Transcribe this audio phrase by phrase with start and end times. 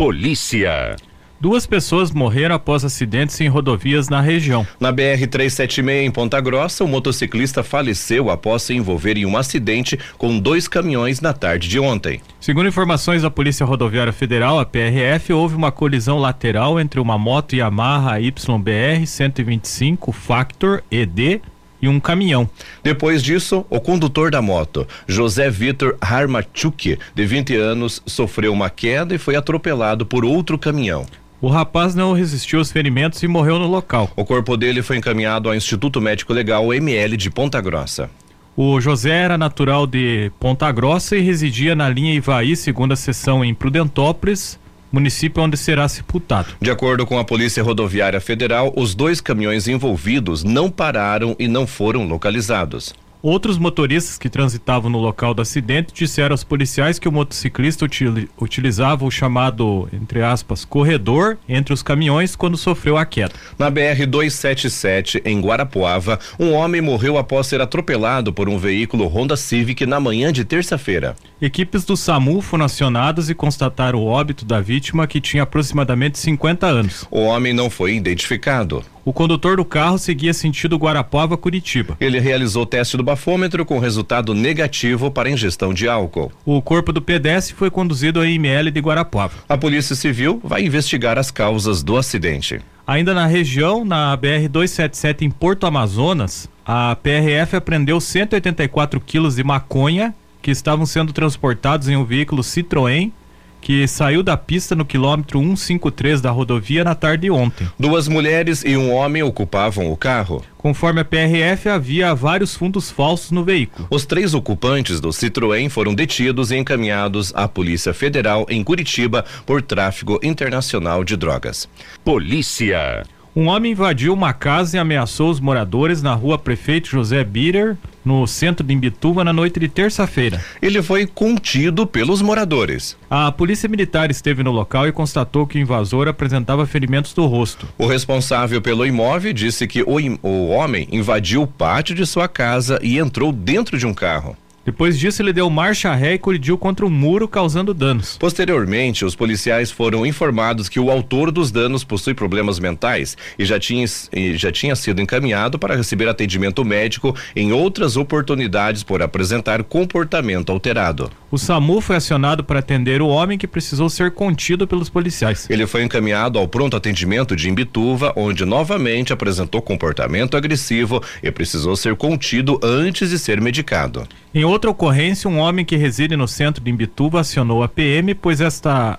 [0.00, 0.96] Polícia.
[1.38, 4.66] Duas pessoas morreram após acidentes em rodovias na região.
[4.80, 10.38] Na BR-376, em Ponta Grossa, o motociclista faleceu após se envolver em um acidente com
[10.38, 12.22] dois caminhões na tarde de ontem.
[12.40, 17.54] Segundo informações da Polícia Rodoviária Federal, a PRF, houve uma colisão lateral entre uma moto
[17.54, 21.42] Yamaha YBR 125 Factor ED
[21.80, 22.48] e um caminhão.
[22.82, 29.14] Depois disso, o condutor da moto, José Vitor Harmachuk, de 20 anos, sofreu uma queda
[29.14, 31.06] e foi atropelado por outro caminhão.
[31.40, 34.10] O rapaz não resistiu aos ferimentos e morreu no local.
[34.14, 38.10] O corpo dele foi encaminhado ao Instituto Médico Legal ML de Ponta Grossa.
[38.54, 43.54] O José era natural de Ponta Grossa e residia na linha Ivaí, segunda seção em
[43.54, 44.58] Prudentópolis,
[44.92, 46.48] município onde será sepultado.
[46.60, 51.66] De acordo com a Polícia Rodoviária Federal, os dois caminhões envolvidos não pararam e não
[51.66, 52.94] foram localizados.
[53.22, 58.28] Outros motoristas que transitavam no local do acidente disseram aos policiais que o motociclista util,
[58.40, 63.34] utilizava o chamado, entre aspas, corredor entre os caminhões quando sofreu a queda.
[63.58, 69.36] Na BR 277, em Guarapuava, um homem morreu após ser atropelado por um veículo Honda
[69.36, 71.14] Civic na manhã de terça-feira.
[71.42, 76.66] Equipes do SAMU foram acionadas e constataram o óbito da vítima que tinha aproximadamente 50
[76.66, 77.06] anos.
[77.10, 78.82] O homem não foi identificado.
[79.04, 81.96] O condutor do carro seguia sentido Guarapuava, Curitiba.
[82.00, 86.30] Ele realizou teste do bafômetro com resultado negativo para ingestão de álcool.
[86.44, 89.34] O corpo do pedestre foi conduzido ao IML de Guarapuava.
[89.48, 92.60] A Polícia Civil vai investigar as causas do acidente.
[92.86, 99.44] Ainda na região, na BR 277 em Porto Amazonas, a PRF apreendeu 184 quilos de
[99.44, 103.12] maconha que estavam sendo transportados em um veículo Citroën
[103.60, 107.68] que saiu da pista no quilômetro 153 da rodovia na tarde de ontem.
[107.78, 110.44] Duas mulheres e um homem ocupavam o carro.
[110.56, 113.86] Conforme a PRF, havia vários fundos falsos no veículo.
[113.90, 119.62] Os três ocupantes do Citroën foram detidos e encaminhados à Polícia Federal em Curitiba por
[119.62, 121.68] tráfico internacional de drogas.
[122.04, 123.04] Polícia.
[123.34, 128.26] Um homem invadiu uma casa e ameaçou os moradores na rua Prefeito José Bitter, no
[128.26, 130.44] centro de Imbituba, na noite de terça-feira.
[130.60, 132.96] Ele foi contido pelos moradores.
[133.08, 137.68] A polícia militar esteve no local e constatou que o invasor apresentava ferimentos do rosto.
[137.78, 139.96] O responsável pelo imóvel disse que o,
[140.26, 144.36] o homem invadiu o pátio de sua casa e entrou dentro de um carro.
[144.64, 148.18] Depois disso, ele deu marcha ré e colidiu contra o muro, causando danos.
[148.18, 153.58] Posteriormente, os policiais foram informados que o autor dos danos possui problemas mentais e já
[153.58, 153.86] tinha,
[154.34, 161.10] já tinha sido encaminhado para receber atendimento médico em outras oportunidades por apresentar comportamento alterado.
[161.30, 165.46] O SAMU foi acionado para atender o homem que precisou ser contido pelos policiais.
[165.48, 171.76] Ele foi encaminhado ao pronto atendimento de Imbituva, onde novamente apresentou comportamento agressivo e precisou
[171.76, 174.08] ser contido antes de ser medicado.
[174.34, 178.40] Em outra ocorrência, um homem que reside no centro de Imbituba acionou a PM, pois
[178.40, 178.98] esta,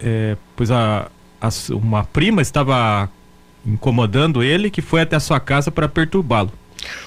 [0.00, 3.10] é, pois a, a, uma prima estava
[3.66, 6.50] incomodando ele, que foi até a sua casa para perturbá-lo.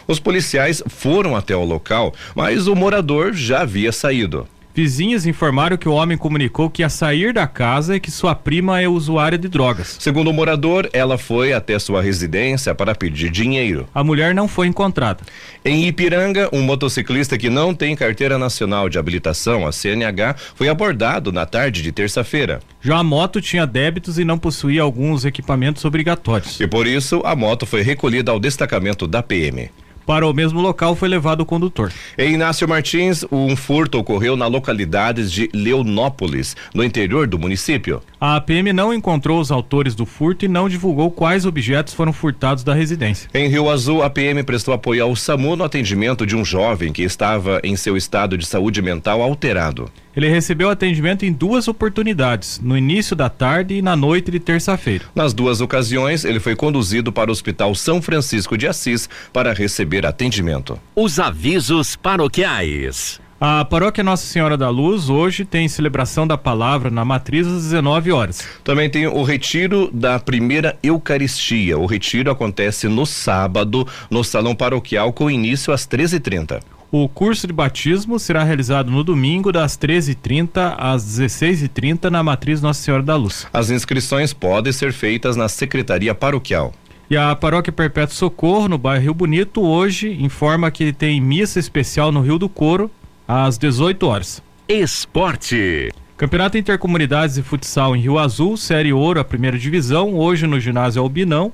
[0.08, 4.48] Os policiais foram até o local, mas o morador já havia saído.
[4.74, 8.82] Vizinhas informaram que o homem comunicou que ia sair da casa e que sua prima
[8.82, 9.98] é usuária de drogas.
[10.00, 13.88] Segundo o morador, ela foi até sua residência para pedir dinheiro.
[13.94, 15.20] A mulher não foi encontrada.
[15.64, 21.32] Em Ipiranga, um motociclista que não tem carteira nacional de habilitação, a CNH, foi abordado
[21.32, 22.62] na tarde de terça-feira.
[22.82, 26.60] Já a moto tinha débitos e não possuía alguns equipamentos obrigatórios.
[26.60, 29.70] E por isso, a moto foi recolhida ao destacamento da PM.
[30.06, 31.92] Para o mesmo local foi levado o condutor.
[32.18, 38.02] Em Inácio Martins, um furto ocorreu na localidade de Leonópolis, no interior do município.
[38.20, 42.64] A PM não encontrou os autores do furto e não divulgou quais objetos foram furtados
[42.64, 43.30] da residência.
[43.34, 47.04] Em Rio Azul, a PM prestou apoio ao SAMU no atendimento de um jovem que
[47.04, 49.90] estava em seu estado de saúde mental alterado.
[50.16, 55.06] Ele recebeu atendimento em duas oportunidades, no início da tarde e na noite de terça-feira.
[55.16, 60.06] Nas duas ocasiões, ele foi conduzido para o Hospital São Francisco de Assis para receber
[60.06, 60.80] atendimento.
[60.96, 63.20] Os avisos paroquiais.
[63.44, 68.12] A paróquia Nossa Senhora da Luz hoje tem celebração da palavra na matriz às 19
[68.12, 68.48] horas.
[68.64, 71.76] Também tem o retiro da primeira Eucaristia.
[71.76, 76.62] O retiro acontece no sábado no salão paroquial com início às 13h30.
[76.94, 82.82] O curso de batismo será realizado no domingo, das 13h30 às 16h30, na Matriz Nossa
[82.82, 83.48] Senhora da Luz.
[83.54, 86.74] As inscrições podem ser feitas na Secretaria Paroquial.
[87.10, 92.12] E a Paróquia Perpétuo Socorro, no bairro Rio Bonito, hoje informa que tem missa especial
[92.12, 92.92] no Rio do Couro,
[93.26, 94.44] às 18 horas.
[94.68, 95.94] Esporte.
[96.18, 101.02] Campeonato Intercomunidades de Futsal em Rio Azul, Série Ouro, a primeira divisão, hoje no ginásio
[101.02, 101.54] Albinão.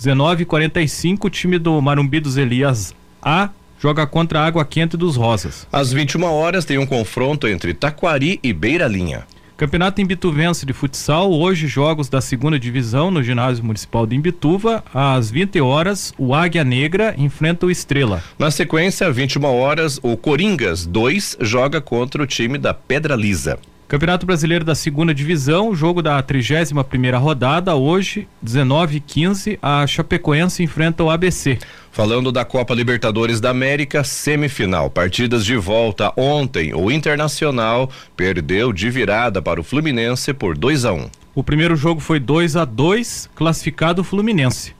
[0.00, 5.66] 19h45, o time do Marumbi dos Elias A joga contra a Água Quente dos Rosas.
[5.72, 9.26] Às 21 horas tem um confronto entre Taquari e Beira Linha.
[9.58, 15.32] Campeonato Imbituvense de futsal, hoje jogos da segunda divisão no ginásio municipal de Imbituva, às
[15.32, 18.22] 20 horas, o Águia Negra enfrenta o Estrela.
[18.38, 23.58] Na sequência, 21 horas, o Coringas 2 joga contra o time da Pedra Lisa.
[23.88, 30.62] Campeonato Brasileiro da Segunda Divisão, jogo da 31 primeira rodada, hoje, 19 15 a Chapecoense
[30.62, 31.58] enfrenta o ABC.
[31.90, 34.90] Falando da Copa Libertadores da América, semifinal.
[34.90, 36.74] Partidas de volta ontem.
[36.74, 41.10] O Internacional perdeu de virada para o Fluminense por 2 a 1 um.
[41.34, 44.74] O primeiro jogo foi 2 a 2 classificado o Fluminense.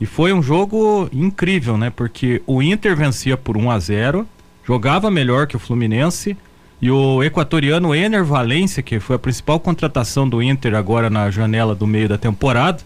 [0.00, 1.90] E foi um jogo incrível, né?
[1.94, 4.26] Porque o Inter vencia por 1 a 0
[4.66, 6.34] jogava melhor que o Fluminense
[6.80, 11.74] e o equatoriano Ener Valência, que foi a principal contratação do Inter agora na janela
[11.74, 12.78] do meio da temporada,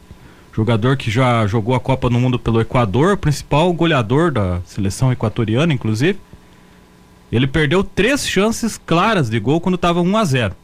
[0.55, 5.75] jogador que já jogou a Copa do Mundo pelo Equador, principal goleador da seleção equatoriana,
[5.75, 6.19] inclusive.
[7.31, 10.57] Ele perdeu três chances claras de gol quando estava 1 a 0.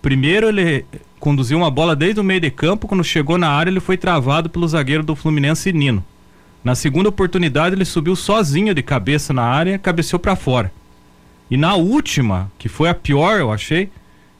[0.00, 0.84] Primeiro ele
[1.18, 4.48] conduziu uma bola desde o meio de campo, quando chegou na área ele foi travado
[4.48, 6.02] pelo zagueiro do Fluminense Nino.
[6.64, 10.72] Na segunda oportunidade ele subiu sozinho de cabeça na área, cabeceou para fora.
[11.50, 13.90] E na última, que foi a pior, eu achei,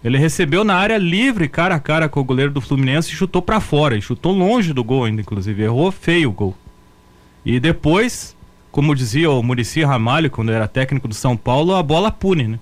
[0.03, 3.43] ele recebeu na área livre, cara a cara com o goleiro do Fluminense e chutou
[3.43, 3.97] para fora.
[3.97, 5.63] E chutou longe do gol ainda, inclusive.
[5.63, 6.57] Errou feio o gol.
[7.45, 8.37] E depois,
[8.71, 12.59] como dizia o Murici Ramalho, quando era técnico do São Paulo, a bola pune, né?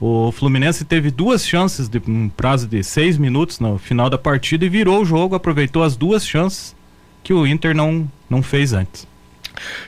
[0.00, 4.64] O Fluminense teve duas chances de um prazo de seis minutos no final da partida
[4.64, 6.74] e virou o jogo, aproveitou as duas chances
[7.22, 9.06] que o Inter não, não fez antes.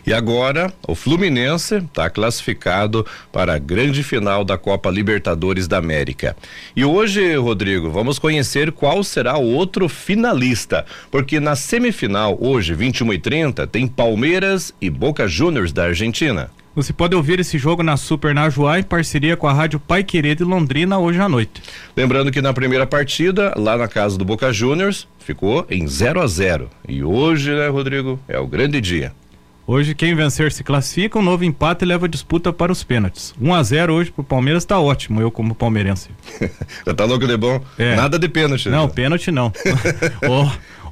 [0.06, 6.36] E agora, o Fluminense está classificado para a grande final da Copa Libertadores da América.
[6.74, 13.12] E hoje, Rodrigo, vamos conhecer qual será o outro finalista, porque na semifinal, hoje, 21
[13.12, 16.50] e 30 tem Palmeiras e Boca Juniors da Argentina.
[16.74, 20.34] Você pode ouvir esse jogo na Super Najuá em parceria com a Rádio Pai Querer
[20.34, 21.62] de Londrina hoje à noite.
[21.94, 26.26] Lembrando que na primeira partida, lá na casa do Boca Juniors, ficou em 0 a
[26.26, 29.12] 0 E hoje, né, Rodrigo, é o grande dia.
[29.64, 33.32] Hoje quem vencer se classifica, um novo empate leva a disputa para os pênaltis.
[33.40, 36.10] 1 a 0 hoje pro Palmeiras tá ótimo, eu como palmeirense.
[36.96, 37.62] tá louco de bom?
[37.78, 37.94] É.
[37.94, 38.68] Nada de pênalti.
[38.68, 38.92] Não, né?
[38.92, 39.52] pênalti não.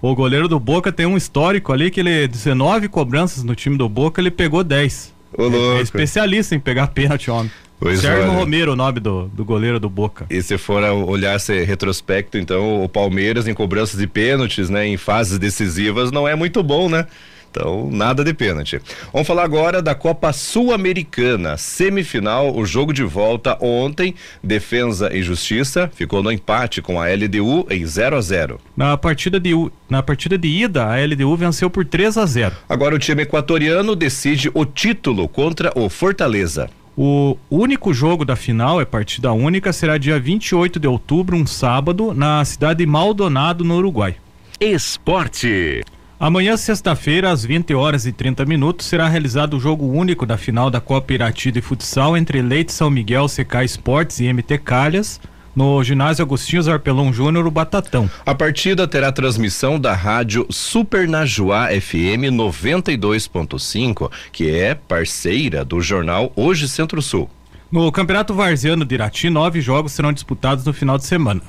[0.00, 3.76] o, o goleiro do Boca tem um histórico ali que ele 19 cobranças no time
[3.76, 5.14] do Boca, ele pegou 10.
[5.36, 5.78] Ô, louco.
[5.78, 7.50] É especialista em pegar pênalti, homem.
[7.80, 8.30] Pois Sérgio.
[8.32, 10.26] Romero, o nome do, do goleiro do Boca.
[10.28, 14.98] E se for olhar esse retrospecto, então o Palmeiras em cobranças de pênaltis, né, em
[14.98, 17.06] fases decisivas, não é muito bom, né?
[17.50, 18.80] Então, nada de pênalti.
[19.12, 25.90] Vamos falar agora da Copa Sul-Americana, semifinal, o jogo de volta ontem, Defesa e Justiça
[25.92, 28.60] ficou no empate com a LDU em 0 a 0.
[28.76, 29.50] Na partida de
[29.88, 32.54] na partida de ida, a LDU venceu por 3 a 0.
[32.68, 36.70] Agora o time equatoriano decide o título contra o Fortaleza.
[36.96, 42.14] O único jogo da final, é partida única, será dia 28 de outubro, um sábado,
[42.14, 44.16] na cidade de Maldonado, no Uruguai.
[44.60, 45.82] Esporte.
[46.22, 50.68] Amanhã, sexta-feira, às 20 horas e 30 minutos, será realizado o jogo único da final
[50.68, 55.18] da Copa Irati de Futsal entre Leite São Miguel, CK Esportes e MT Calhas,
[55.56, 58.10] no ginásio Agostinho Zarpelão Júnior, o Batatão.
[58.26, 66.30] A partida terá transmissão da rádio Super Najuá FM 92.5, que é parceira do jornal
[66.36, 67.30] Hoje Centro-Sul.
[67.72, 71.40] No Campeonato Varziano de Irati, nove jogos serão disputados no final de semana.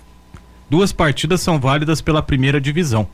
[0.70, 3.06] Duas partidas são válidas pela primeira divisão.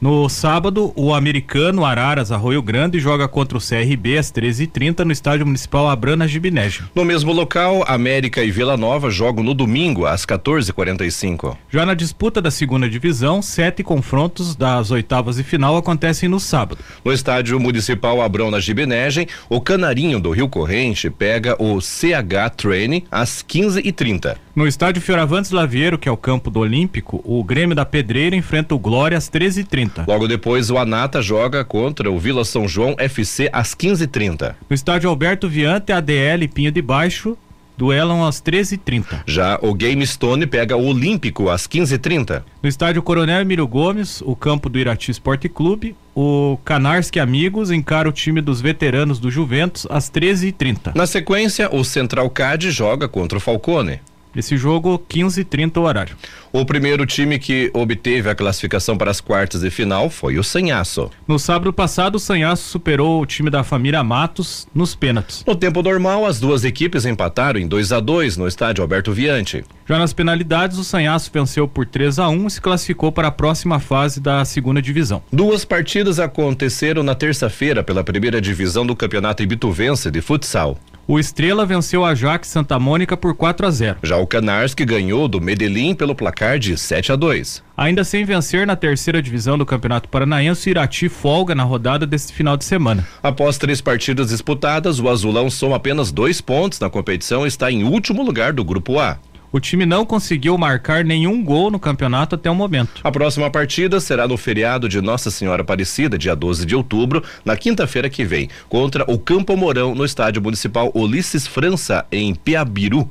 [0.00, 5.46] No sábado, o americano Araras Arroio Grande joga contra o CRB às 13h30 no Estádio
[5.46, 6.84] Municipal Abrana Gibinégio.
[6.94, 11.56] No mesmo local, América e Vila Nova jogam no domingo às 14h45.
[11.70, 16.80] Já na disputa da segunda divisão, sete confrontos das oitavas e final acontecem no sábado.
[17.04, 23.04] No Estádio Municipal Abrão na Gibinegem, o Canarinho do Rio Corrente pega o CH Training
[23.10, 24.36] às 15h30.
[24.54, 28.72] No estádio Fioravantes Lavieiro, que é o campo do Olímpico, o Grêmio da Pedreira enfrenta
[28.72, 29.83] o Glória às 13h30.
[30.06, 34.54] Logo depois, o Anata joga contra o Vila São João FC às 15h30.
[34.68, 37.36] No estádio Alberto Viante, a DL Pinho de Baixo
[37.76, 39.22] duelam às 13h30.
[39.26, 42.42] Já o Game Stone pega o Olímpico às 15h30.
[42.62, 48.08] No estádio Coronel Emílio Gomes, o campo do Irati Esporte Clube, o Canarski Amigos encara
[48.08, 50.94] o time dos veteranos do Juventus às 13h30.
[50.94, 54.00] Na sequência, o Central CAD joga contra o Falcone.
[54.36, 56.16] Esse jogo, 15 e 30 o horário.
[56.52, 61.10] O primeiro time que obteve a classificação para as quartas de final foi o Sanhaço.
[61.26, 65.44] No sábado passado, o Sanhaço superou o time da família Matos nos pênaltis.
[65.46, 69.64] No tempo normal, as duas equipes empataram em 2 a 2 no estádio Alberto Viante.
[69.86, 73.32] Já nas penalidades, o Sanhaço venceu por 3 a 1 e se classificou para a
[73.32, 75.22] próxima fase da segunda divisão.
[75.32, 80.78] Duas partidas aconteceram na terça-feira pela primeira divisão do Campeonato Ibituvense de Futsal.
[81.06, 83.98] O Estrela venceu a Jaque Santa Mônica por 4 a 0.
[84.02, 87.62] Já o Canarski ganhou do Medellín pelo placar de 7 a 2.
[87.76, 92.32] Ainda sem vencer na terceira divisão do Campeonato Paranaense, o Irati folga na rodada deste
[92.32, 93.06] final de semana.
[93.22, 97.84] Após três partidas disputadas, o Azulão soma apenas dois pontos na competição e está em
[97.84, 99.18] último lugar do Grupo A.
[99.54, 103.00] O time não conseguiu marcar nenhum gol no campeonato até o momento.
[103.04, 107.56] A próxima partida será no feriado de Nossa Senhora Aparecida, dia 12 de outubro, na
[107.56, 113.08] quinta-feira que vem, contra o Campo Mourão, no estádio municipal Ulisses França, em Piabiru.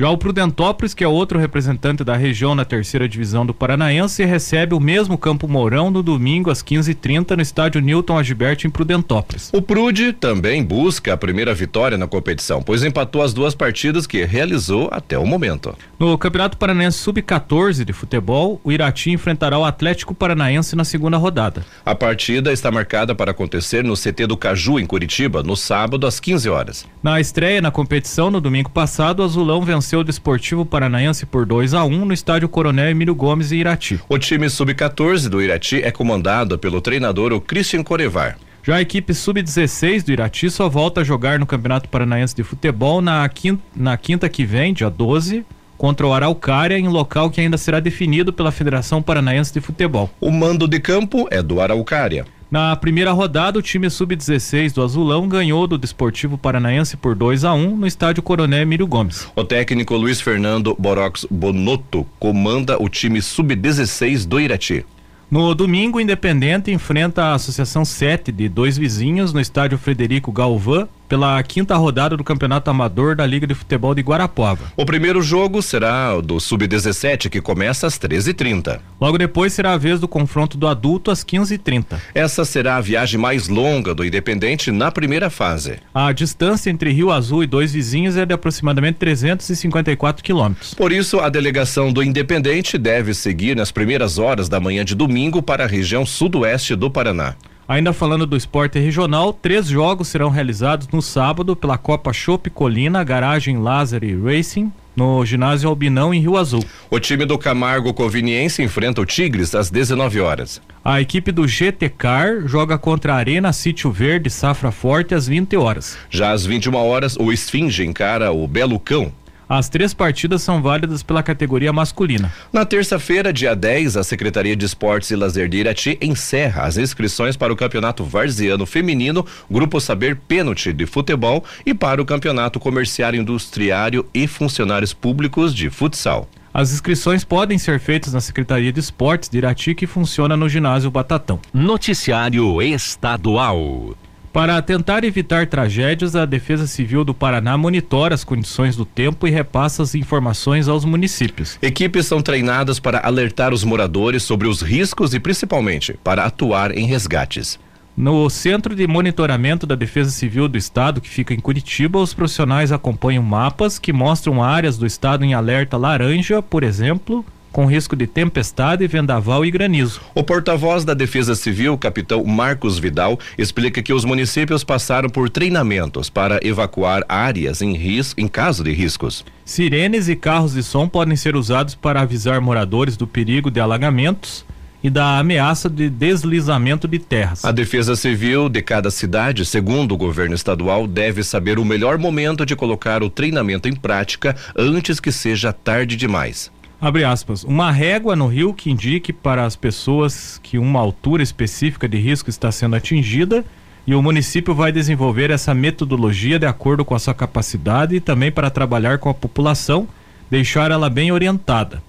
[0.00, 4.74] Já o Prudentópolis, que é outro representante da região na terceira divisão do Paranaense, recebe
[4.74, 9.50] o mesmo Campo Mourão no domingo às 15h30 no estádio Newton Agibert em Prudentópolis.
[9.52, 14.24] O Prude também busca a primeira vitória na competição, pois empatou as duas partidas que
[14.24, 15.76] realizou até o momento.
[15.98, 21.62] No Campeonato Paranaense Sub-14 de futebol, o Irati enfrentará o Atlético Paranaense na segunda rodada.
[21.84, 26.18] A partida está marcada para acontecer no CT do Caju, em Curitiba, no sábado às
[26.18, 26.86] 15 horas.
[27.02, 31.44] Na estreia na competição, no domingo passado, o Azulão venceu venceu o Desportivo Paranaense por
[31.44, 33.98] 2 a 1 um, no estádio Coronel Emílio Gomes em Irati.
[34.08, 38.38] O time sub-14 do Irati é comandado pelo treinador o Christian Corevar.
[38.62, 43.00] Já a equipe sub-16 do Irati só volta a jogar no Campeonato Paranaense de Futebol
[43.00, 45.44] na quinta, na quinta que vem, dia 12,
[45.76, 50.08] contra o Araucária, em local que ainda será definido pela Federação Paranaense de Futebol.
[50.20, 52.24] O mando de campo é do Araucária.
[52.50, 57.54] Na primeira rodada, o time sub-16 do Azulão ganhou do Desportivo Paranaense por 2 a
[57.54, 59.30] 1 um, no estádio Coronel Emílio Gomes.
[59.36, 64.84] O técnico Luiz Fernando Borox Bonotto comanda o time sub-16 do Irati.
[65.30, 70.88] No domingo, o Independente enfrenta a Associação 7 de dois vizinhos no estádio Frederico Galvão
[71.10, 74.72] pela quinta rodada do Campeonato Amador da Liga de Futebol de Guarapuava.
[74.76, 78.78] O primeiro jogo será o do Sub-17, que começa às 13h30.
[79.00, 81.98] Logo depois será a vez do confronto do adulto às 15h30.
[82.14, 85.80] Essa será a viagem mais longa do Independente na primeira fase.
[85.92, 90.74] A distância entre Rio Azul e dois vizinhos é de aproximadamente 354 quilômetros.
[90.74, 95.42] Por isso, a delegação do Independente deve seguir nas primeiras horas da manhã de domingo
[95.42, 97.34] para a região sudoeste do Paraná.
[97.70, 103.04] Ainda falando do esporte regional, três jogos serão realizados no sábado pela Copa Chopp Colina,
[103.04, 106.64] Garagem Lázaro Racing, no ginásio Albinão em Rio Azul.
[106.90, 110.60] O time do Camargo Conveniência enfrenta o Tigres às 19 horas.
[110.84, 115.56] A equipe do GT Car joga contra a Arena Sítio Verde Safra Forte às 20
[115.56, 115.96] horas.
[116.10, 119.12] Já às 21 horas, o Esfinge encara o Belo Cão.
[119.50, 122.32] As três partidas são válidas pela categoria masculina.
[122.52, 127.36] Na terça-feira, dia 10, a Secretaria de Esportes e Lazer de Irati encerra as inscrições
[127.36, 133.20] para o Campeonato Varziano Feminino, Grupo Saber Pênalti de Futebol e para o Campeonato Comerciário
[133.20, 136.28] Industriário e Funcionários Públicos de Futsal.
[136.54, 140.92] As inscrições podem ser feitas na Secretaria de Esportes de Irati, que funciona no ginásio
[140.92, 141.40] Batatão.
[141.52, 143.96] Noticiário Estadual.
[144.32, 149.30] Para tentar evitar tragédias, a Defesa Civil do Paraná monitora as condições do tempo e
[149.30, 151.58] repassa as informações aos municípios.
[151.60, 156.86] Equipes são treinadas para alertar os moradores sobre os riscos e, principalmente, para atuar em
[156.86, 157.58] resgates.
[157.96, 162.70] No Centro de Monitoramento da Defesa Civil do Estado, que fica em Curitiba, os profissionais
[162.70, 168.06] acompanham mapas que mostram áreas do estado em alerta laranja, por exemplo, com risco de
[168.06, 170.00] tempestade, vendaval e granizo.
[170.14, 176.08] O porta-voz da Defesa Civil, capitão Marcos Vidal, explica que os municípios passaram por treinamentos
[176.08, 179.24] para evacuar áreas em risco em caso de riscos.
[179.44, 184.44] Sirenes e carros de som podem ser usados para avisar moradores do perigo de alagamentos
[184.82, 187.44] e da ameaça de deslizamento de terras.
[187.44, 192.46] A Defesa Civil de cada cidade, segundo o governo estadual, deve saber o melhor momento
[192.46, 196.50] de colocar o treinamento em prática antes que seja tarde demais.
[196.80, 197.44] Abre aspas.
[197.44, 202.30] Uma régua no rio que indique para as pessoas que uma altura específica de risco
[202.30, 203.44] está sendo atingida
[203.86, 208.32] e o município vai desenvolver essa metodologia de acordo com a sua capacidade e também
[208.32, 209.86] para trabalhar com a população,
[210.30, 211.82] deixar ela bem orientada.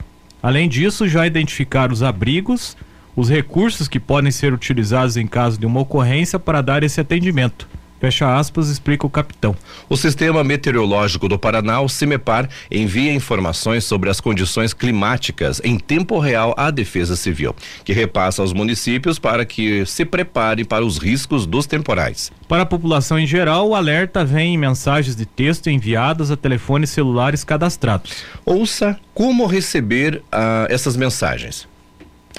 [0.43, 2.75] Além disso, já identificar os abrigos,
[3.15, 7.65] os recursos que podem ser utilizados em caso de uma ocorrência para dar esse atendimento
[8.01, 9.55] Fecha aspas, explica o capitão.
[9.88, 16.17] O Sistema Meteorológico do Paraná, o CIMEPAR, envia informações sobre as condições climáticas em tempo
[16.17, 17.55] real à Defesa Civil,
[17.86, 22.31] que repassa aos municípios para que se preparem para os riscos dos temporais.
[22.48, 26.89] Para a população em geral, o alerta vem em mensagens de texto enviadas a telefones
[26.89, 28.24] celulares cadastrados.
[28.43, 31.70] Ouça como receber uh, essas mensagens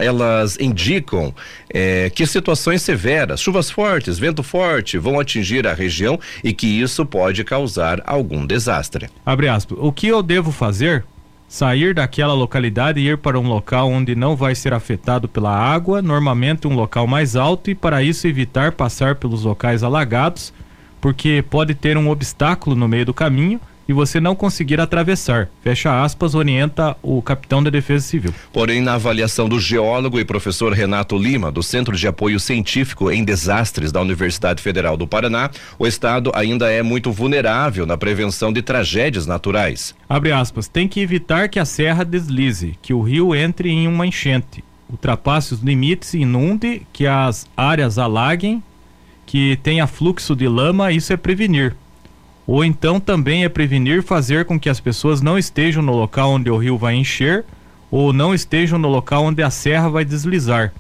[0.03, 1.35] elas indicam
[1.73, 7.07] é, que situações severas, chuvas fortes, vento forte, vão atingir a região e que isso
[7.07, 9.09] pode causar algum desastre.
[9.25, 9.79] Abre aspas.
[9.81, 11.05] O que eu devo fazer?
[11.49, 16.01] Sair daquela localidade e ir para um local onde não vai ser afetado pela água,
[16.01, 20.53] normalmente um local mais alto, e para isso evitar passar pelos locais alagados,
[20.99, 23.61] porque pode ter um obstáculo no meio do caminho
[23.93, 25.49] e você não conseguir atravessar.
[25.63, 28.35] Fecha aspas, orienta o capitão da Defesa Civil.
[28.53, 33.23] Porém, na avaliação do geólogo e professor Renato Lima, do Centro de Apoio Científico em
[33.23, 38.63] Desastres da Universidade Federal do Paraná, o estado ainda é muito vulnerável na prevenção de
[38.63, 39.95] tragédias naturais.
[40.09, 44.07] Abre aspas, tem que evitar que a serra deslize, que o rio entre em uma
[44.07, 48.63] enchente, ultrapasse os limites e inunde, que as áreas alaguem,
[49.27, 51.75] que tenha fluxo de lama, isso é prevenir
[52.47, 56.51] ou então também é prevenir fazer com que as pessoas não estejam no local onde
[56.51, 57.45] o rio vai encher
[57.91, 60.73] ou não estejam no local onde a serra vai deslizar.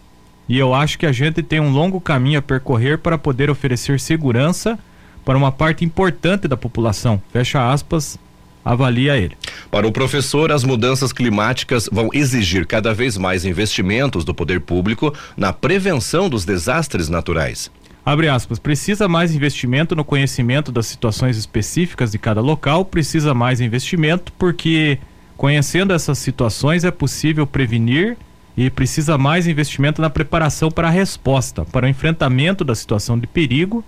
[0.49, 4.00] E eu acho que a gente tem um longo caminho a percorrer para poder oferecer
[4.00, 4.78] segurança
[5.25, 7.23] para uma parte importante da população.
[7.33, 8.19] Fecha aspas,
[8.64, 9.37] avalia ele.
[9.71, 15.14] Para o professor, as mudanças climáticas vão exigir cada vez mais investimentos do poder público
[15.37, 17.71] na prevenção dos desastres naturais.
[18.05, 23.61] Abre aspas, precisa mais investimento no conhecimento das situações específicas de cada local, precisa mais
[23.61, 24.99] investimento porque
[25.37, 28.17] conhecendo essas situações é possível prevenir
[28.57, 33.27] e precisa mais investimento na preparação para a resposta, para o enfrentamento da situação de
[33.27, 33.85] perigo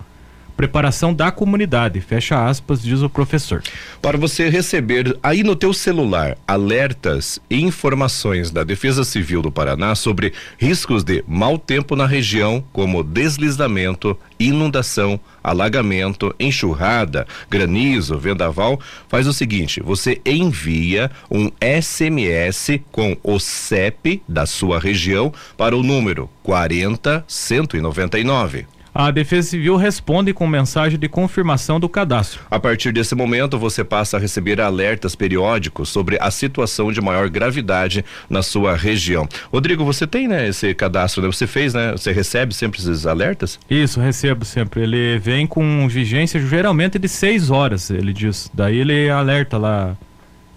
[0.55, 3.61] preparação da comunidade, fecha aspas, diz o professor.
[4.01, 9.95] Para você receber aí no teu celular alertas e informações da Defesa Civil do Paraná
[9.95, 19.27] sobre riscos de mau tempo na região, como deslizamento, inundação, alagamento, enxurrada, granizo, vendaval, faz
[19.27, 26.29] o seguinte: você envia um SMS com o CEP da sua região para o número
[26.43, 32.39] 40199 a Defesa Civil responde com mensagem de confirmação do cadastro.
[32.49, 37.29] A partir desse momento, você passa a receber alertas periódicos sobre a situação de maior
[37.29, 39.27] gravidade na sua região.
[39.51, 41.27] Rodrigo, você tem, né, esse cadastro, né?
[41.27, 41.91] Você fez, né?
[41.91, 43.59] Você recebe sempre esses alertas?
[43.69, 44.83] Isso, recebo sempre.
[44.83, 48.49] Ele vem com vigência geralmente de seis horas, ele diz.
[48.53, 49.97] Daí ele alerta lá.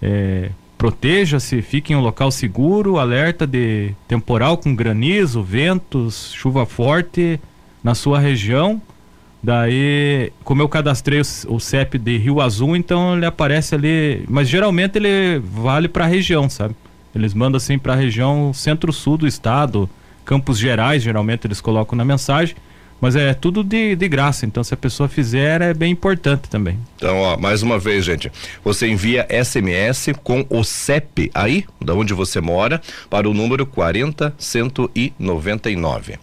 [0.01, 7.37] É, proteja-se, fique em um local seguro, alerta de temporal com granizo, ventos, chuva forte
[7.83, 8.81] na sua região.
[9.41, 14.49] Daí, como eu cadastrei o, o CEP de Rio Azul, então ele aparece ali, mas
[14.49, 16.75] geralmente ele vale para a região, sabe?
[17.15, 19.89] Eles mandam assim para a região centro-sul do estado,
[20.25, 22.55] Campos Gerais, geralmente eles colocam na mensagem.
[23.01, 26.77] Mas é tudo de, de graça, então se a pessoa fizer é bem importante também.
[26.97, 28.29] Então, ó, mais uma vez, gente,
[28.61, 36.19] você envia SMS com o CEP aí, da onde você mora, para o número 40199.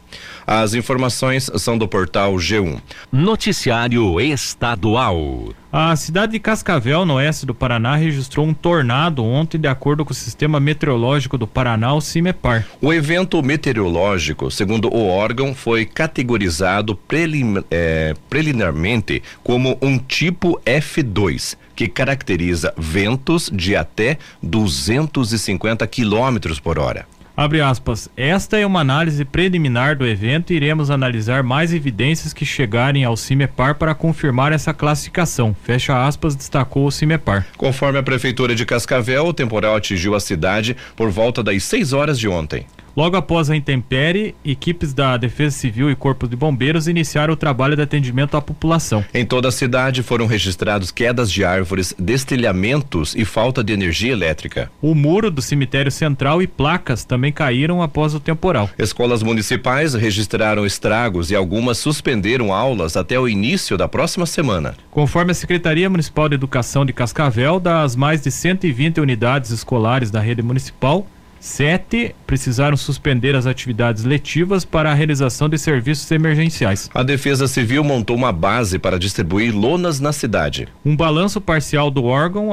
[0.46, 2.80] As informações são do portal G1.
[3.11, 5.52] Noticiário Estadual.
[5.72, 10.12] A cidade de Cascavel, no oeste do Paraná, registrou um tornado ontem, de acordo com
[10.12, 12.64] o Sistema Meteorológico do Paraná, o CIMEPAR.
[12.80, 21.56] O evento meteorológico, segundo o órgão, foi categorizado prelim, é, preliminarmente como um tipo F2,
[21.74, 27.04] que caracteriza ventos de até 250 quilômetros por hora.
[27.37, 28.09] Abre aspas.
[28.16, 33.14] Esta é uma análise preliminar do evento e iremos analisar mais evidências que chegarem ao
[33.14, 35.55] CIMEPAR para confirmar essa classificação.
[35.62, 37.46] Fecha aspas, destacou o CIMEPAR.
[37.59, 42.18] Conforme a Prefeitura de Cascavel, o temporal atingiu a cidade por volta das 6 horas
[42.18, 42.64] de ontem.
[42.96, 47.76] Logo após a intempérie, equipes da Defesa Civil e Corpo de Bombeiros iniciaram o trabalho
[47.76, 49.04] de atendimento à população.
[49.12, 54.70] Em toda a cidade foram registrados quedas de árvores, destelhamentos e falta de energia elétrica.
[54.80, 58.70] O muro do cemitério central e placas também caíram após o temporal.
[58.78, 64.74] Escolas municipais registraram estragos e algumas suspenderam aulas até o início da próxima semana.
[64.90, 70.18] Conforme a Secretaria Municipal de Educação de Cascavel, das mais de 120 unidades escolares da
[70.18, 71.06] rede municipal,
[71.46, 76.90] Sete precisaram suspender as atividades letivas para a realização de serviços emergenciais.
[76.92, 80.66] A Defesa Civil montou uma base para distribuir lonas na cidade.
[80.85, 82.52] Um balanço parcial do órgão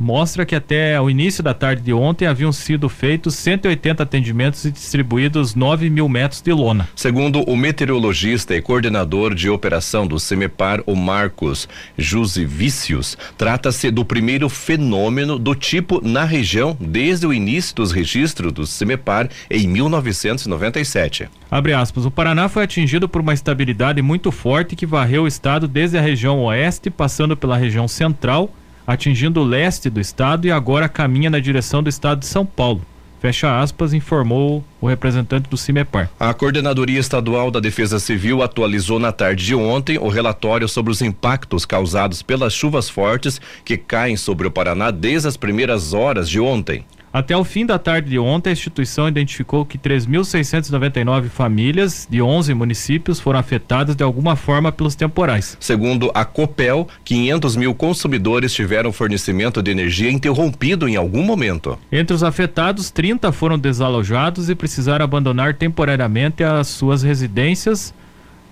[0.00, 4.70] mostra que até o início da tarde de ontem haviam sido feitos 180 atendimentos e
[4.70, 6.88] distribuídos 9 mil metros de lona.
[6.96, 14.48] Segundo o meteorologista e coordenador de operação do CEMEPAR, o Marcos Jusivicius, trata-se do primeiro
[14.48, 21.28] fenômeno do tipo na região desde o início dos registros do CEMEPAR em 1997.
[21.50, 25.68] Abre aspas, o Paraná foi atingido por uma estabilidade muito forte que varreu o estado
[25.68, 28.50] desde a região oeste, passando pela região central
[28.90, 32.82] atingindo o leste do estado e agora caminha na direção do estado de São Paulo.
[33.20, 36.10] Fecha aspas, informou o representante do CIMEPAR.
[36.18, 41.02] A Coordenadoria Estadual da Defesa Civil atualizou na tarde de ontem o relatório sobre os
[41.02, 46.40] impactos causados pelas chuvas fortes que caem sobre o Paraná desde as primeiras horas de
[46.40, 46.84] ontem.
[47.12, 52.54] Até o fim da tarde de ontem, a instituição identificou que 3.699 famílias de 11
[52.54, 55.56] municípios foram afetadas de alguma forma pelos temporais.
[55.58, 61.76] Segundo a Copel, 500 mil consumidores tiveram fornecimento de energia interrompido em algum momento.
[61.90, 67.92] Entre os afetados, 30 foram desalojados e precisaram abandonar temporariamente as suas residências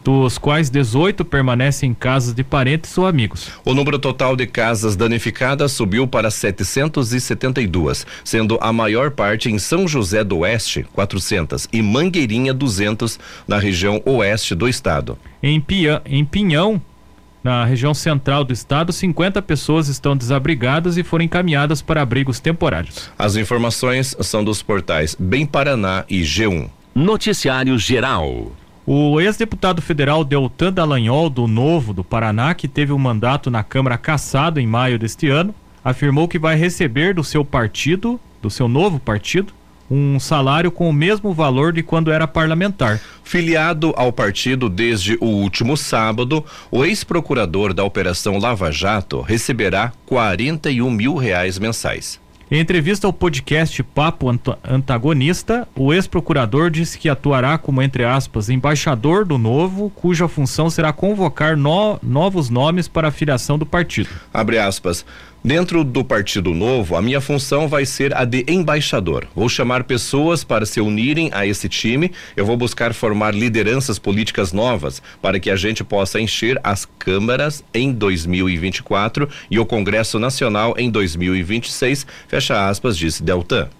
[0.05, 3.51] dos quais 18 permanecem em casas de parentes ou amigos.
[3.65, 9.87] O número total de casas danificadas subiu para 772, sendo a maior parte em São
[9.87, 15.19] José do Oeste, 400, e Mangueirinha, 200, na região oeste do estado.
[15.43, 16.81] Em, Pia, em Pinhão,
[17.43, 23.11] na região central do estado, 50 pessoas estão desabrigadas e foram encaminhadas para abrigos temporários.
[23.19, 26.69] As informações são dos portais Bem Paraná e G1.
[26.95, 28.53] Noticiário Geral.
[28.91, 33.99] O ex-deputado federal Deltan Dallagnol, do Novo do Paraná, que teve um mandato na Câmara
[33.99, 38.99] cassado em maio deste ano, afirmou que vai receber do seu partido, do seu novo
[38.99, 39.53] partido,
[39.91, 42.99] um salário com o mesmo valor de quando era parlamentar.
[43.23, 50.91] Filiado ao partido desde o último sábado, o ex-procurador da Operação Lava Jato receberá 41
[50.91, 52.19] mil reais mensais.
[52.51, 54.27] Em entrevista ao podcast Papo
[54.65, 60.91] Antagonista, o ex-procurador disse que atuará como, entre aspas, embaixador do Novo, cuja função será
[60.91, 64.09] convocar no, novos nomes para a filiação do partido.
[64.33, 65.05] Abre aspas.
[65.49, 69.27] Dentro do Partido Novo, a minha função vai ser a de embaixador.
[69.35, 72.13] Vou chamar pessoas para se unirem a esse time.
[72.37, 77.65] Eu vou buscar formar lideranças políticas novas para que a gente possa encher as câmaras
[77.73, 82.07] em 2024 e o Congresso Nacional em 2026.
[82.29, 83.71] Fecha aspas, disse Deltan.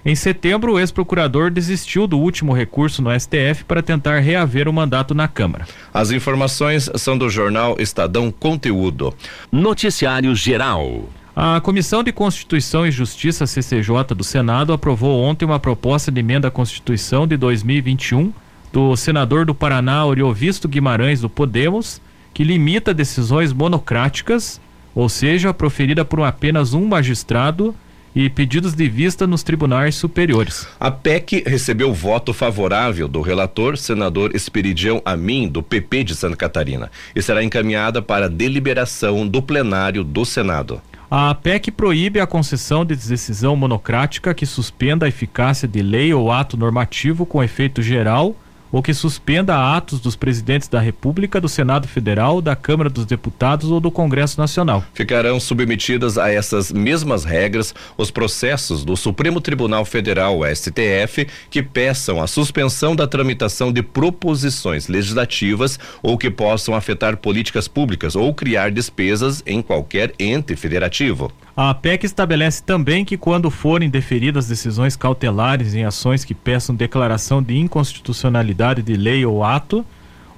[0.07, 5.15] Em setembro, o ex-procurador desistiu do último recurso no STF para tentar reaver o mandato
[5.15, 5.67] na Câmara.
[5.95, 9.15] As informações são do jornal Estadão Conteúdo.
[9.51, 11.09] Noticiário Geral.
[11.37, 16.47] A Comissão de Constituição e Justiça CCJ do Senado aprovou ontem uma proposta de emenda
[16.47, 18.33] à Constituição de 2021
[18.73, 22.01] do senador do Paraná Oriovisto Guimarães do Podemos,
[22.33, 24.61] que limita decisões monocráticas,
[24.95, 27.75] ou seja, proferida por apenas um magistrado
[28.15, 30.69] e pedidos de vista nos tribunais superiores.
[30.79, 36.93] A PEC recebeu voto favorável do relator, senador Esperidião Amin, do PP de Santa Catarina,
[37.13, 40.81] e será encaminhada para deliberação do plenário do Senado.
[41.17, 46.33] A PEC proíbe a concessão de decisão monocrática que suspenda a eficácia de lei ou
[46.33, 48.35] ato normativo com efeito geral
[48.75, 53.71] ou que suspenda atos dos presidentes da República, do Senado Federal, da Câmara dos Deputados
[53.71, 54.83] ou do Congresso Nacional.
[54.93, 62.21] Ficarão submetidas a essas mesmas regras os processos do Supremo Tribunal Federal, STF, que peçam
[62.21, 68.73] a suspensão da tramitação de proposições legislativas ou que possam afetar políticas públicas ou criar
[68.73, 71.31] despesas em qualquer ente federativo.
[71.57, 77.41] A PEC estabelece também que, quando forem deferidas decisões cautelares em ações que peçam declaração
[77.41, 79.87] de inconstitucionalidade de lei ou ato,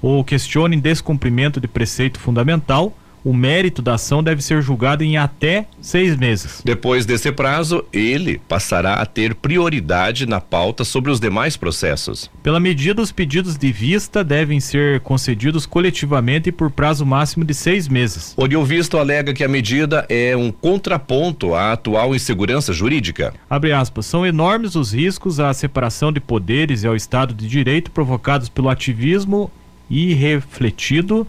[0.02, 2.92] ou questionem descumprimento de preceito fundamental,
[3.26, 6.62] o mérito da ação deve ser julgado em até seis meses.
[6.64, 12.30] Depois desse prazo, ele passará a ter prioridade na pauta sobre os demais processos.
[12.40, 17.88] Pela medida, os pedidos de vista devem ser concedidos coletivamente por prazo máximo de seis
[17.88, 18.32] meses.
[18.36, 23.34] O Diovisto alega que a medida é um contraponto à atual insegurança jurídica.
[23.50, 27.90] Abre aspas, são enormes os riscos à separação de poderes e ao Estado de Direito
[27.90, 29.50] provocados pelo ativismo
[29.90, 31.26] irrefletido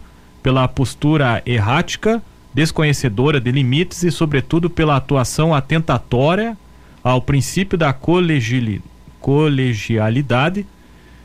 [0.48, 2.22] pela postura errática,
[2.54, 6.56] desconhecedora de limites e, sobretudo, pela atuação atentatória
[7.04, 10.66] ao princípio da colegialidade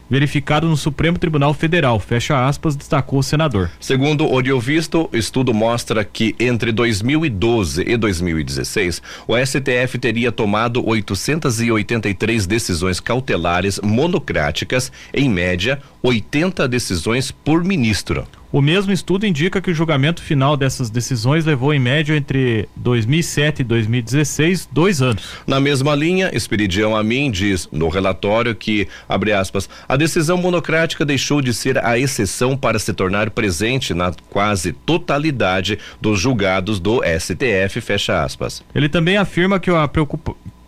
[0.09, 3.71] verificado no Supremo Tribunal Federal, fecha aspas, destacou o senador.
[3.79, 12.45] Segundo o Diovisto, estudo mostra que entre 2012 e 2016, o STF teria tomado 883
[12.45, 18.27] decisões cautelares monocráticas, em média, 80 decisões por ministro.
[18.53, 23.61] O mesmo estudo indica que o julgamento final dessas decisões levou em média entre 2007
[23.61, 25.23] e 2016 dois anos.
[25.47, 31.41] Na mesma linha, Esperidião Amin diz no relatório que, abre aspas, a decisão monocrática deixou
[31.41, 37.81] de ser a exceção para se tornar presente na quase totalidade dos julgados do STF,
[37.81, 38.63] fecha aspas.
[38.75, 39.87] Ele também afirma que a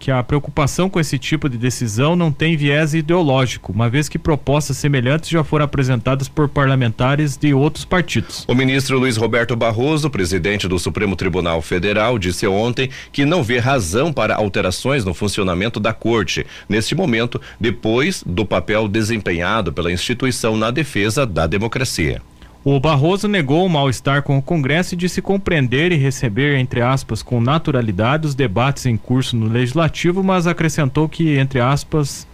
[0.06, 4.20] que a preocupação com esse tipo de decisão não tem viés ideológico, uma vez que
[4.20, 8.46] propostas semelhantes já foram apresentadas por parlamentares de outros partidos.
[8.48, 13.58] O ministro Luiz Roberto Barroso, presidente do Supremo Tribunal Federal, disse ontem que não vê
[13.58, 20.56] razão para alterações no funcionamento da corte, neste momento, depois do papel desempenhado pela instituição
[20.56, 22.22] na defesa da democracia.
[22.68, 27.22] O Barroso negou o mal-estar com o Congresso e disse compreender e receber, entre aspas,
[27.22, 32.26] com naturalidade os debates em curso no Legislativo, mas acrescentou que, entre aspas,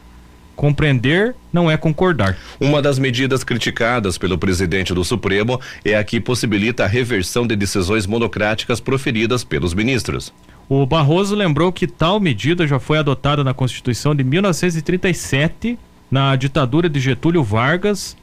[0.56, 2.38] compreender não é concordar.
[2.62, 7.54] Uma das medidas criticadas pelo presidente do Supremo é a que possibilita a reversão de
[7.54, 10.34] decisões monocráticas proferidas pelos ministros.
[10.70, 15.78] O Barroso lembrou que tal medida já foi adotada na Constituição de 1937,
[16.10, 18.16] na ditadura de Getúlio Vargas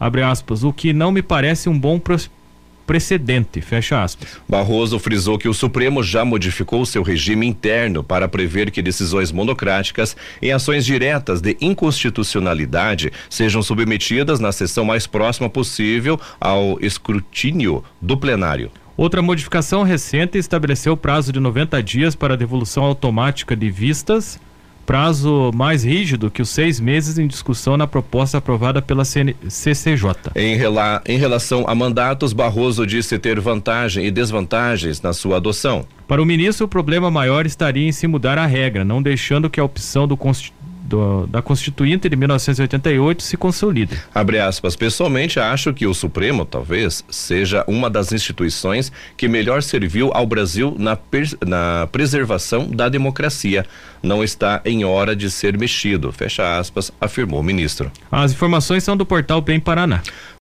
[0.00, 2.00] abre aspas, o que não me parece um bom
[2.86, 4.40] precedente, fecha aspas.
[4.48, 10.16] Barroso frisou que o Supremo já modificou seu regime interno para prever que decisões monocráticas
[10.42, 18.16] em ações diretas de inconstitucionalidade sejam submetidas na sessão mais próxima possível ao escrutínio do
[18.16, 18.72] plenário.
[18.96, 24.40] Outra modificação recente estabeleceu o prazo de 90 dias para devolução automática de vistas
[24.86, 30.32] prazo mais rígido que os seis meses em discussão na proposta aprovada pela CN CCJ.
[30.34, 35.86] Em, rela em relação a mandatos, Barroso disse ter vantagem e desvantagens na sua adoção.
[36.08, 39.60] Para o ministro, o problema maior estaria em se mudar a regra, não deixando que
[39.60, 40.59] a opção do Constitucional
[40.90, 43.96] do, da Constituinte de 1988 se consolida.
[44.12, 50.10] Abre aspas, pessoalmente acho que o Supremo talvez seja uma das instituições que melhor serviu
[50.12, 50.98] ao Brasil na,
[51.46, 53.64] na preservação da democracia.
[54.02, 57.92] Não está em hora de ser mexido, fecha aspas, afirmou o ministro.
[58.10, 60.02] As informações são do portal Bem Paraná.